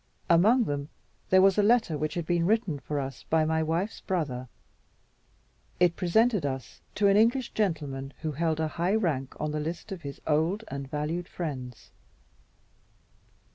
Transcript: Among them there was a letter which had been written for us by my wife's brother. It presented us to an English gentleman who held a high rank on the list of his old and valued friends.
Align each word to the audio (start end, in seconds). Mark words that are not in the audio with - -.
Among 0.31 0.63
them 0.63 0.89
there 1.29 1.43
was 1.43 1.59
a 1.59 1.61
letter 1.61 1.95
which 1.95 2.15
had 2.15 2.25
been 2.25 2.47
written 2.47 2.79
for 2.79 2.99
us 2.99 3.21
by 3.29 3.45
my 3.45 3.61
wife's 3.61 4.01
brother. 4.01 4.47
It 5.79 5.95
presented 5.95 6.43
us 6.43 6.81
to 6.95 7.07
an 7.07 7.17
English 7.17 7.51
gentleman 7.51 8.11
who 8.23 8.31
held 8.31 8.59
a 8.59 8.67
high 8.67 8.95
rank 8.95 9.39
on 9.39 9.51
the 9.51 9.59
list 9.59 9.91
of 9.91 10.01
his 10.01 10.19
old 10.25 10.63
and 10.69 10.89
valued 10.89 11.27
friends. 11.27 11.91